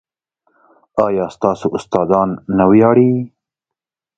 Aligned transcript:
ایا 1.05 1.25
ستاسو 1.35 1.67
استادان 1.77 2.29
نه 2.57 2.65
ویاړي؟ 2.69 3.11